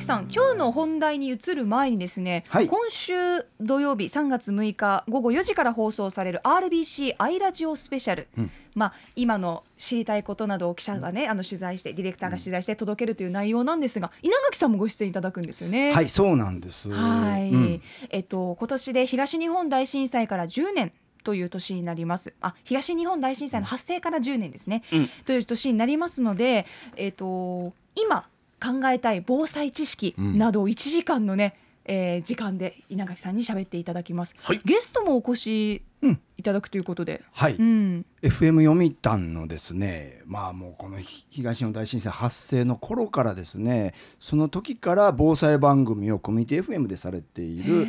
[0.00, 2.68] 垣さん今日の本題に移る前にですね、はい。
[2.68, 3.12] 今週
[3.60, 8.28] 土曜日3月6日午後4時から放送される RBC アイラジオスペシャル、
[8.74, 15.92] まあ今の知りたいことなどを記者がね、あの取材してディレクターが取材して届けるという内容なんですが稲垣さんもご出演いただくんですよね。
[15.92, 16.90] はいそうなんです。
[16.90, 17.82] はい、うん。
[18.08, 22.32] えっと今年で東日本大震災から10年という年になります。
[22.40, 24.82] あ、東日本大震災の発生から10年ですね。
[24.92, 25.08] うん。
[25.26, 26.64] という年になりますので、
[26.96, 28.26] えっと今
[28.60, 34.34] 考えたい防災知識などを1時間のね、えー時間で稲垣さんに喋っていただきます。
[34.40, 34.60] はい。
[34.64, 47.82] ゲストもお越しうんいただくということで、はい、うん、FM 読谷のですねまあもうこのひ東日本大震災発生の頃からですねその時から防災番組をコミュニティ FM でされている、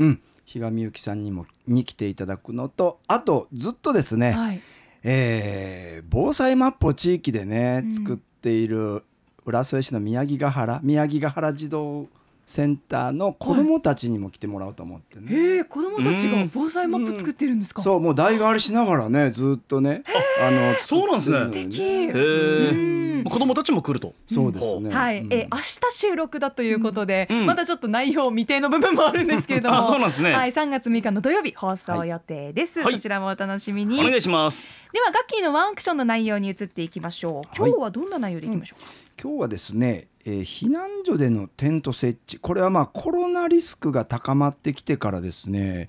[0.00, 4.60] うん、比嘉さんにもに来ていただくのとあとずっとですね、はい、
[5.04, 7.92] えー防災マップを地域でねうん。
[7.92, 9.04] 作っている
[9.44, 12.06] 浦添市の宮城ヶ原宮城ヶ原児童
[12.44, 15.32] センターの子どもたちにも来てもらおうと思ってね。
[15.32, 17.80] へえ、子供たちが防災マップ作ってるんですか？
[17.80, 20.02] そうもう代替わりしながらねずっとね
[20.40, 21.38] あのそうなんですね。
[21.40, 21.80] 素敵。
[21.80, 23.20] へうん。
[23.20, 24.14] え子供たちも来ると。
[24.26, 24.90] そうですね。
[24.92, 25.32] はい、うん。
[25.32, 27.46] えー明日収録だということで、うん。
[27.46, 30.32] まだちょっと内容未定の部分もあるんですけれども、あそうなんですね。
[30.32, 32.80] はい、3月6日の土曜日放送予定です。
[32.80, 32.94] はい。
[32.94, 34.00] そちらもお楽しみに。
[34.00, 34.66] お願いします。
[34.92, 37.56] ではガッキーのワンアクションの内容に移っていきましょう。
[37.56, 38.90] 今日はどんな内容でいきましょうか？
[39.20, 42.38] 今日はですね、えー避難所でのテント設置。
[42.38, 45.88] これはまあコロナリスクが高まってきてからですね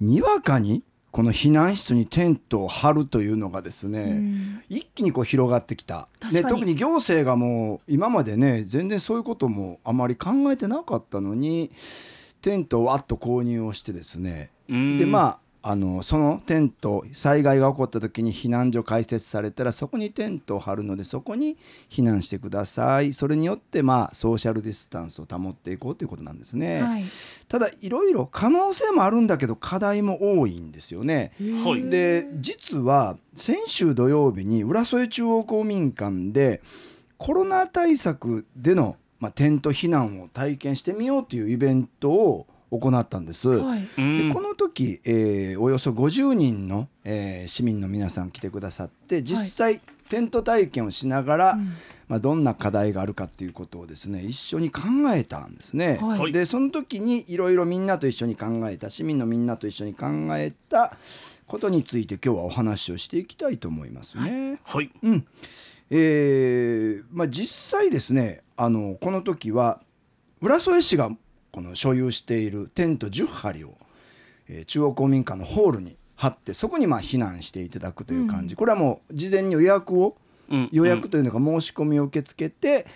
[0.00, 0.82] にわかに
[1.14, 4.62] この避難室にテントを張るというのがですね、うん。
[4.68, 6.08] 一気にこう広がってきた。
[6.32, 11.70] で特に行政がもう今までね全然そういうこともあまり考えてなかったのに
[12.42, 14.50] テントをわっと購入をしてですね。
[14.68, 14.98] うん。
[14.98, 21.56] でまああのそのテント災害が起こった時に避難所開設されたらそこにテントを張るのでそこに
[21.88, 23.14] 避難してください。
[23.14, 27.04] それによってまあソーシャルディスタンスを保っていこうということなんですね、はい。
[27.48, 31.32] ただいろいろ可能性もあるんだけど課題も多いんですよね。
[31.64, 31.88] はい。
[31.88, 36.60] で実は先週土曜日に浦添中央公民館で
[37.16, 42.46] コロナ対策での、まあ、テント避難を体験してみようというイベントを
[42.78, 43.48] 行ったんです。
[43.48, 43.88] はい。
[43.98, 51.68] うんでこの時、えーおよそ50人の、えー市民の皆さん来てくださって実際、テント体験をしながら、うん
[52.08, 54.82] まあ、どんな課題があるかっていうことをですね一緒に考
[55.14, 55.98] えたんですね。
[56.00, 60.96] はいでその時にいろいろみんなと一緒に考えた市民のみんなと一緒に考えた
[61.46, 64.58] ことについて今日はお話をしていきたいと思いますね。
[64.64, 65.26] はいうん
[65.90, 69.80] えーまあ、実際ですねあのこの時は
[70.40, 71.10] 浦添市が
[71.54, 73.78] この所有しているテント10張を、
[74.48, 80.16] えー中央公民館のホールに張ってそこにまあ避難していただくという感じ、これはもう事前に予約を
[80.50, 80.68] うん。
[80.72, 82.86] 予約というのが申し込みを受け付けて、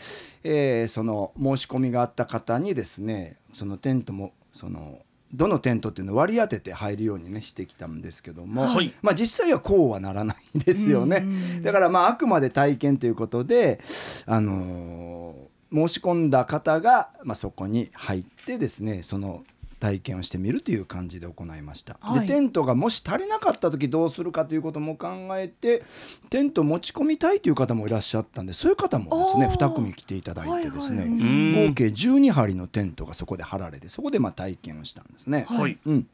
[0.43, 5.03] えーその申し込みがあった方にですねそのテントもその
[5.33, 8.93] どのテントっていうのを割り当てて入るようにねしてきたんですけども、はい。
[9.03, 11.19] まあ、実際はこうはならないですよね。
[11.23, 11.63] うん。
[11.63, 13.81] だからまああくまで体験ということで、
[14.27, 19.45] あのー申し込んだ方が、まあ、そこに入ってですねその
[19.79, 22.21] 体験をしてみるという感じで行いました、はい。
[22.21, 25.09] でテントがもし足りなかった時どうするかということも考
[25.39, 25.83] えて
[26.31, 29.57] テント持ち込みたいという方もいらっしゃったんでそういう方もですねあー。
[29.57, 31.19] 2組来ていただいてですね、はいはい。
[31.19, 35.47] うん合計12張のテントがそこで張られてそこでまあ体験をしたんですね。
[35.49, 35.79] はい。
[35.87, 36.07] うん、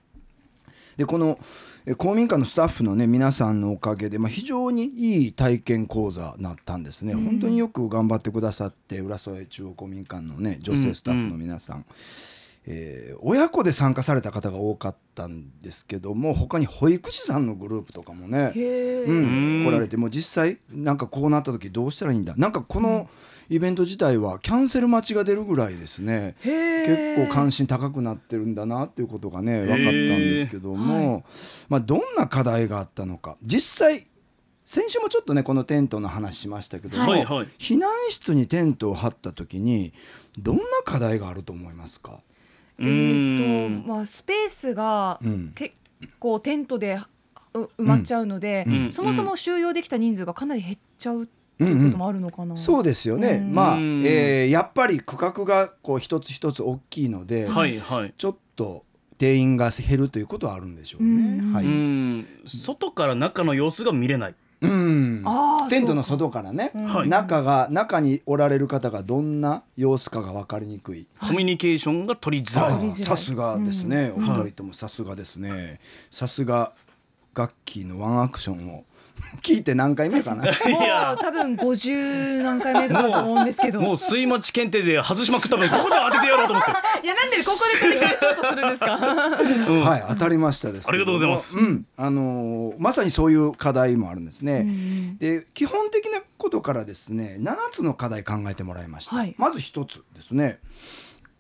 [0.97, 1.39] でこの
[1.87, 11.85] え公民館のスタッフのね皆さんのおかげで、まあ、非常にいい体験講座になったんですね、本当によく頑張ってくださって浦添中央公民館のね女性スタッフの皆さん、
[12.67, 18.53] えー親子で参加された方が多かったんですけども他に保育士さんのグループとかもね。
[18.55, 22.35] うんうん来られてもう実際なんかこうなった時どうしたらいいんだ？
[22.37, 23.09] なんかこの
[23.49, 26.35] イベント自体はキャンセル待ちが出るぐらいですね。
[26.45, 31.25] へ結構関心高くなってるんだなっていうことがね分かったんですけども、
[31.69, 33.37] まあ、どんな課題があったのか？
[33.43, 34.07] 実際
[34.65, 37.47] 先週もちょっとねこのテントの話しましたけども、はいはい。
[37.59, 39.93] 避難室にテントを張った時に
[40.39, 42.21] どんな課題があると思いますか、
[42.79, 45.53] えーとまあスペースが、うん。
[45.55, 45.75] 結
[46.19, 46.99] 構テントで
[47.55, 48.93] う埋まっちゃうので、うん。
[48.93, 52.57] そもそも収容できた人数がかなり減っちゃうってうんいううんこともあるのかな。
[52.57, 53.55] そうですよね、うん。
[53.55, 54.03] まあ、うん。
[54.05, 58.15] えーやっぱり区画がこう一つ一つ大きいので、はいはい。
[58.19, 58.85] ちょっと
[59.19, 61.39] 定員が減るということはあるんでしょうね。
[61.39, 61.53] うん。
[61.53, 61.65] はい。
[61.65, 62.27] うん。
[62.47, 65.23] 外から中の様子が見れないうん。
[65.25, 66.87] あーテントの外からね、うん。
[66.87, 67.09] はい。
[67.09, 71.07] 中が中におられる方がどんな様子かが分かりにくい。
[71.21, 72.93] コミュニケーションが取りづらい。
[72.93, 74.31] さすがですね、うん。
[74.31, 75.81] お二人ともさすがですね、
[76.11, 76.73] さすが
[77.35, 78.85] ガッキーのワンアクションを
[79.43, 80.45] 聞いて何回目かな？
[80.47, 81.09] いや。
[81.09, 83.81] もう多分50何回目だと思うんですけど。
[83.81, 86.71] もう水待ち検定で外しまくったのにここで当ててやろうと思って。
[87.05, 88.97] いやなんでここで繰り返そうとするんですか？
[88.97, 91.59] はい当たりましたですありがとうございます。
[91.59, 91.87] うん。
[91.97, 94.67] あのーまさにそういう課題もあるんですね、
[95.19, 99.35] で基本的なことからですね7つの課題考えてもらいました、はい。
[99.39, 100.59] まず一つですね。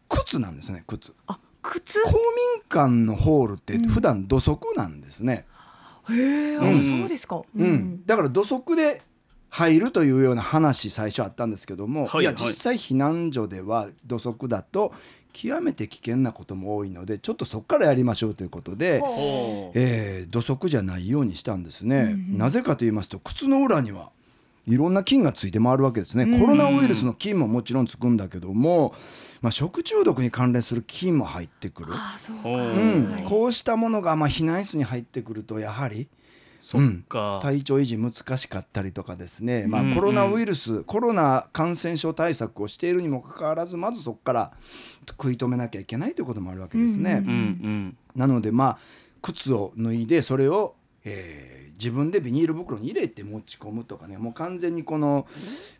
[0.09, 1.13] 靴なんですね靴。
[1.27, 2.01] あ靴？
[2.03, 5.47] 公民館のホールって普段土足なんですね、
[6.11, 6.83] へえ、あうん。
[6.83, 7.43] そうですか。
[7.57, 8.03] うん。
[8.07, 9.03] だから土足で
[9.51, 12.27] 入るというような話最初あったんですけども、い、やはい。
[12.27, 14.93] はい実際避難所では土足だと
[15.33, 19.03] 極めて危険なことも多いのでちょっとそこからやりましょうということで、
[19.75, 24.11] えー土足じゃないようにしたんですね、なぜかと言いますと靴の裏には
[24.67, 28.95] いろんな菌がついて回るわけですね、コロナウイルスの菌ももちろんつくんだけども、
[29.43, 36.09] まあ、食中毒に関連する菌も入ってくる、あそうん、こうしたものがまあ避難室に入ってくるとやはり
[36.61, 39.95] そっか、体調維持難しかったりとかですね、まあうんうん。
[39.95, 44.53] コロナウイルス、コロナ感染症対策をしているにもかかわらずまずそこから
[45.11, 47.23] 食い止めなきゃいけないということもあるわけですね。
[47.23, 47.97] うんうん。
[48.17, 48.79] なのでまあ
[49.21, 50.75] 靴を脱いでそれを、
[51.05, 54.17] えー自分でビニール袋に入れて持ち込むとかね。
[54.19, 55.27] もう完全にこの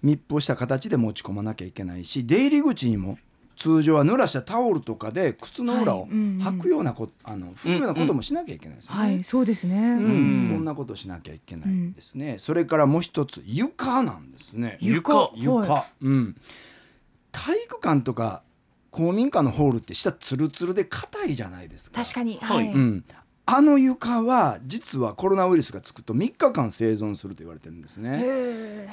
[0.03, 3.19] 密封した形で持ち込まなきゃいけないし出入り口にも
[3.57, 6.11] 通常は濡らしたタオルとかで靴の裏をはい。
[6.11, 6.39] うんうん。
[6.43, 9.01] 履くようなこ、あの拭くようなこともしなきゃいけないですよね。
[9.01, 9.77] はい、そうですね。
[9.77, 9.85] うん。
[9.85, 10.51] うん。
[10.55, 14.79] こんなことしなきゃいけないですね、それからもう一つ床なんですね。
[14.81, 15.31] 床。
[15.35, 16.37] 床、はうん。
[17.33, 18.43] 体育館とか
[18.91, 22.03] 公民館のホールって下ツルツルで硬いじゃないですか。
[22.03, 22.39] 確かに。
[22.41, 22.69] はい。
[22.69, 23.05] うん、
[23.47, 28.89] あの床は実はコロナウイルスがつくと3日間生存すると言われてるんですね。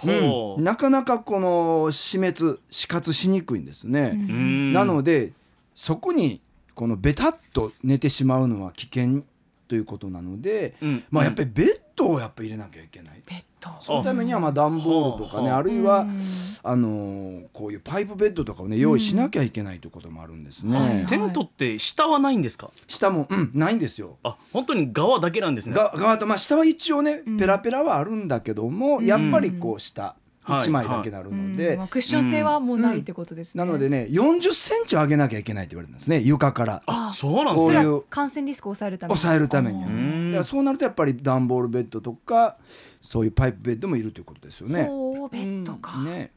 [0.58, 4.12] うなかなかこの死滅死活しにくいんですね。
[4.14, 5.32] うんなので
[5.74, 6.42] そこに
[6.76, 9.24] このベタっと寝てしまうのは危険
[9.70, 13.22] ということなので、うんまあやっぱりベッドをやっぱ入れなきゃいけない。
[13.26, 13.70] ベッド。
[13.80, 16.26] そのためにはまあ段ボールとかねはああるいはうん。
[16.64, 20.78] あのーこういうパイプベッドとかをね用意しなきゃいけないということもあるんですね。
[20.78, 22.72] はいテントって下はないんですか？
[22.88, 24.18] 下もうんないんですよ。
[24.24, 25.76] あ本当に側だけなんですね。
[25.76, 27.38] が側とまあ下は一応ねうん。
[27.38, 30.02] ペラペラはあるんだけども、やっぱりこう下。
[30.02, 30.21] はい
[30.52, 33.64] 1枚だけなるので、クッション性はもうないってことですね。
[33.64, 36.84] なのでね40センチ上げなきゃいけないって言われてるんですね床から。
[36.86, 37.68] あそうなんですね。
[37.68, 39.18] こういうそれは感染リスクを抑えるために。
[39.18, 42.58] 抑えるためにだからそうなるとやっぱり段ボールベッドとか
[43.02, 44.84] そういうパイプベッドもいるということですよね。
[45.32, 45.98] ベッドか。
[45.98, 46.06] うん。
[46.06, 46.32] ね。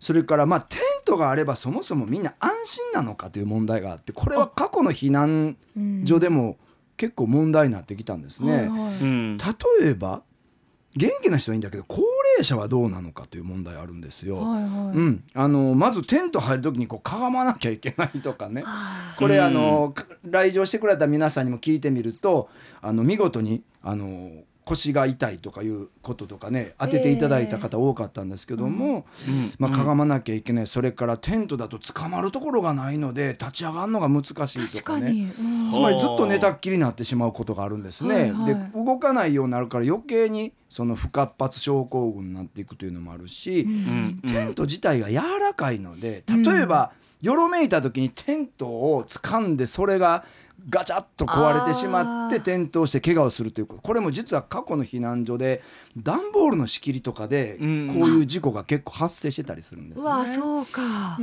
[0.00, 5.56] それからまあテントがあればそもそもみんな安心なのかという問題があってこれは過去の避難
[6.04, 6.56] 所でも
[6.96, 8.52] 結構問題になってきたんですね。
[8.52, 8.94] はいはい。
[9.00, 9.36] うん。
[9.36, 9.44] 例
[9.82, 10.22] えば
[10.96, 12.02] 元気な人はいいんだけど高
[12.32, 14.38] 齢者はどうなのかという問題あるんですよ。
[14.38, 14.70] はいはい。
[14.96, 22.48] うん、あのまずテント入る時にこうかがまなきゃいけないとかねあこれうんあのか来場してくれた皆さんにも聞いてみると
[22.80, 24.30] あの見事にあの
[24.64, 30.66] 腰が痛いとかいうこととかね当てていただいた方多かったんですけども、うんまあ、かがまなきゃいけない。
[30.66, 35.10] それからテントだと捕まるところがないので立ち上がるのが難しい確とかね。
[35.10, 35.72] うん。
[35.72, 38.14] つまりずっと寝たっきりになってしまうことがあるんですね。
[38.14, 38.54] はいはい。
[38.54, 44.20] で動かないようになるから余計にその不活発症候群になっていくというのもあるし、うん。
[44.28, 46.92] テント自体が柔らかいので例えば、
[47.22, 50.24] よろめいた時にテントを掴んでそれが
[50.68, 53.82] ガチャッと壊れてしまって転倒して怪我をするということ。
[53.82, 55.62] これも実は過去の避難所で
[55.96, 60.04] 段ボールの仕切りとかでこううんいう事故が結構発生してたりするんですね。
[60.04, 61.18] うわそうか。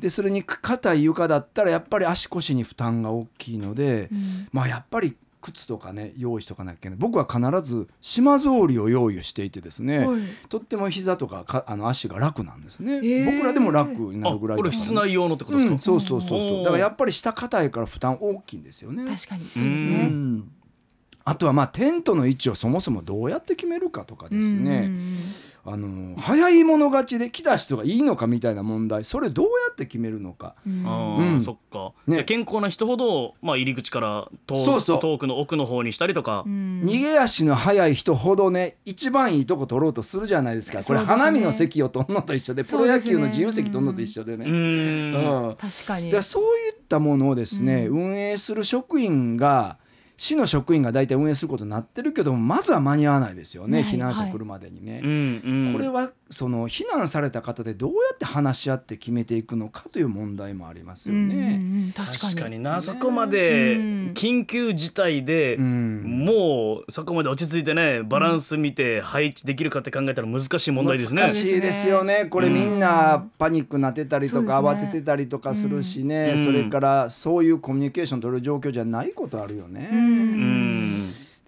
[0.00, 4.48] でそれに硬い床だったらやっぱり足腰に負担が大きいので、うん。
[4.52, 6.98] まあやっぱり靴とかね用意しとかなきゃいけない。
[6.98, 10.20] 僕は必ず島草履を用意していてですね、はい。
[10.48, 13.24] とっても膝とかかあの足が楽なんですね、ー。
[13.24, 16.64] 僕らでも楽になあるぐらいこれ室内用のってことですか、うん、そうそうそうそう。
[16.64, 19.04] だからやっぱり下硬いから負担大きいんですよね。
[19.04, 20.06] 確かにそうですうね。
[20.06, 20.50] ん。
[21.24, 25.18] あとはまあテントの位置をそもそもどうやって決めるかとかですね、うん
[25.70, 30.54] あの早い者勝ちで来た人がいいのかみたいな問題それどうやって決めるのか。
[30.66, 30.82] うん。
[30.86, 31.42] あうーん。
[31.42, 32.24] そっか、ね。
[32.24, 35.00] 健康な人ほど、まあ、入り口から遠そうそう。
[35.00, 36.80] 遠くの奥の方にしたりとか、うん。
[36.84, 40.82] 逃げ足の速い人ほどね一番いいとこ取ろうとするじゃないですか。
[40.82, 44.46] これ花見の席を取るのと一緒でプロ野球の自由席取るのと一緒でね。
[44.46, 45.48] うーん。
[45.48, 45.56] うん。
[45.56, 46.10] 確かに。
[46.10, 49.78] でそういったものをですね、運営する職員が
[50.18, 55.00] 市の職員が大体運営することになってるけどもまずは間に合わないですよね、はい避難者来るまでにね。
[55.72, 61.60] これはその避難された方でどうやって話し合って決めていくのかという問題もありますよね。
[61.62, 62.58] うん確かに。
[62.58, 66.02] な、そこまでうん緊急事態で、うん。
[66.26, 71.22] もうそこまで落ち着いてねバランス見て配置できるかって考えたら難しい問題ですね。
[71.22, 71.30] 難。
[71.30, 72.26] しいですよね。
[72.26, 76.44] これみんなパニックになってたりとか、慌ててたりとかするしね、うん。
[76.44, 80.07] それからそういうコミュニケーション取る状況じゃないことあるよね。
[80.08, 80.18] うん。
[80.20, 80.78] うん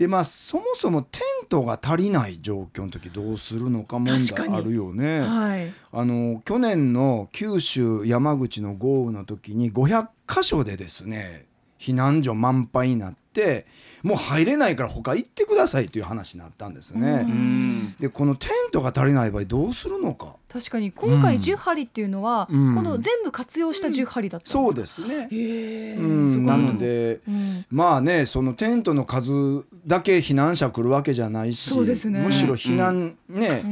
[0.00, 5.20] でまあそもそもテントが足りない状況の時どうするのか問題あるよね。
[5.20, 5.70] はい。
[5.92, 11.44] あの去年の九州山口の豪雨の時に500箇所でですね
[11.78, 13.66] 避難所満杯になって
[14.02, 17.08] もう入れないから他行ってくださいという話になったんですね。
[17.08, 17.30] うん。
[17.30, 20.36] うんでこのテントが足りない場合どうするのか。
[20.48, 22.74] 確かに今回10針っていうのは、うん。
[22.74, 25.28] この全部活用した10針だったんですか、そうですね。
[25.30, 27.64] へえ、うん、なので、うん。
[27.70, 32.20] まあねそのテントの数だけ避難者来るわけじゃないしそうですね。
[32.20, 33.70] むしろ避難、ね、うん。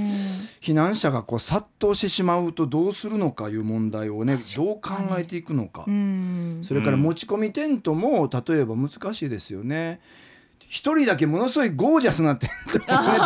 [0.61, 6.61] 避難者がこう殺到してしまうとどうするのかいう問題をねどう考えていくのか、うん。
[6.63, 10.01] それから持ち込みテントも例えば難しいですよね。
[10.71, 12.51] 一人だけものすごいゴージャスなテン
[12.87, 13.19] トをね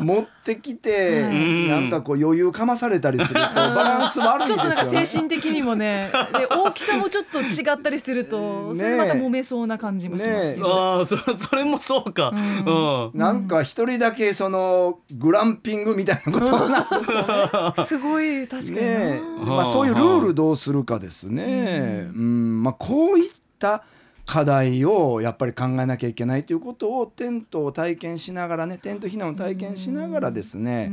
[0.00, 1.68] 持ってきて、うん。
[1.68, 4.62] なんかこう余裕かまされたりするとバランス悪いんですよね。
[4.64, 6.10] ちょっとなんか精神的にもね。
[6.32, 12.32] で大きさもちょっと違ったりすると、ねそれまた揉めそうな感じもしますよ、ああそそれもそうか。
[12.64, 13.10] うん。
[13.10, 13.18] うん。
[13.18, 17.82] なんか一人だけそのグランピングみたいなことになると。
[17.82, 22.08] ね すごい確かにまあ、はあそういうルールどうするかですね。
[22.16, 22.62] うん。
[22.62, 23.84] まあ、こういった
[24.26, 30.92] 課題をやっぱり考えなきゃいけないということをテントを体験しながらねテント避難を体験しながらですね、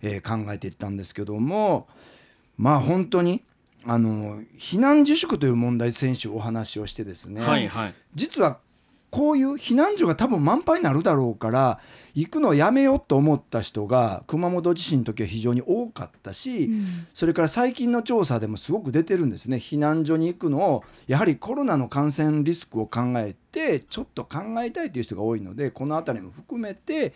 [0.00, 1.86] えー考えていったんですけども
[2.56, 3.42] まあ本当に
[3.84, 7.94] あの避難自粛という問題先週お話をしてですね、はいはい。
[8.14, 8.58] 実は
[9.12, 11.78] こういう避難所が多分満杯になるだろうから
[12.14, 16.86] 行くのをやめようと思った人が熊本地震の時は非常に多かったし、うん。
[17.12, 19.58] それから最近の調査でもすごく出てるんですね。
[19.58, 27.12] 避難所に行くのをやはりコロナの感染リスクを考えてちょっと考えたいという人が多いのでこの辺りも含めて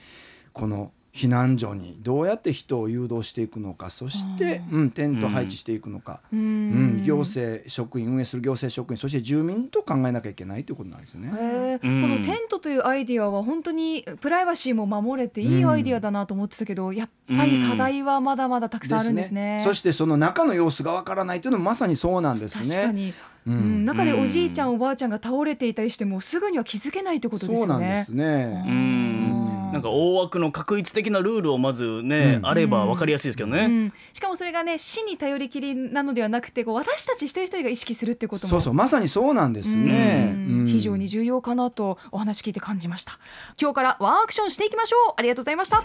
[0.53, 11.33] この避難所にどうやって人を誘導していくのかそして、うん、テント配置していくのか、ううんん行政職員運営する行政職員そして住民と考えなきゃいけないということなんですね。
[11.35, 12.03] へえうん。
[12.03, 19.63] このテントというアイディアは本当にプライバシーも守れていいアイディアだなと思ってたけど、やっぱり課題はまだまだたくさんあるんですね。
[19.65, 23.15] そしてその中の様子がわからないというのもまさにそうなんですね。
[23.47, 23.83] ううん。
[23.83, 28.05] ん、中でおじいちゃん、うおばあちゃんが倒れていたりしてもすぐには気づけないってことですそうなんでよね。
[28.05, 28.65] すね。
[28.67, 29.73] うん。
[29.73, 32.47] なんか大枠の確一的なルールをまずね、うん。
[32.47, 33.65] あれば分かりやすいですけどね。
[33.65, 38.51] うん、しかもそれがね死に頼りきりなのではなくてこう私たち一人一人が意識するってことも。
[38.51, 40.35] そうそうまさにそうなんですね。
[40.35, 40.61] うん。
[40.61, 40.67] うん。
[40.67, 43.19] 非常に重要かなとお話聞いて感じました。
[43.61, 45.15] 今日からワンアクションしていきましょう。
[45.17, 45.85] ありがとうございました